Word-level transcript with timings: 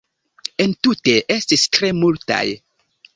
Entute 0.63 1.13
estis 1.35 1.65
tre 1.77 1.91
multaj. 1.99 2.43